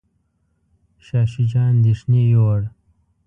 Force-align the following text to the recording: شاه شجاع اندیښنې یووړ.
شاه 1.05 1.25
شجاع 1.33 1.65
اندیښنې 1.73 2.21
یووړ. 2.33 2.61